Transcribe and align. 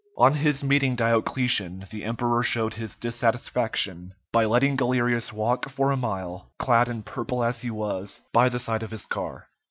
On 0.17 0.33
his 0.33 0.63
meeting 0.63 0.95
Diocletian, 0.95 1.85
the 1.91 2.05
emperor 2.05 2.41
showed 2.41 2.73
his 2.73 2.95
dissatisfaction 2.95 4.15
by 4.31 4.45
letting 4.45 4.75
Galerius 4.75 5.31
walk 5.31 5.69
for 5.69 5.91
a 5.91 5.95
mile, 5.95 6.49
clad 6.57 6.89
in 6.89 7.03
purple 7.03 7.43
as 7.43 7.61
he 7.61 7.69
was, 7.69 8.21
by 8.33 8.49
the 8.49 8.57
side 8.57 8.81
of 8.81 8.89
his 8.89 9.05
car. 9.05 9.47